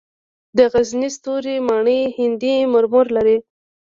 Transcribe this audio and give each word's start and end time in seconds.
د 0.57 0.59
غزني 0.73 1.09
ستوري 1.17 1.55
ماڼۍ 1.67 2.01
هندي 2.17 2.55
مرمر 2.73 3.05
لري 3.17 3.37